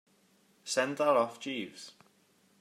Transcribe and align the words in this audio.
Send 0.63 0.97
that 0.97 1.15
off, 1.15 1.39
Jeeves. 1.39 1.91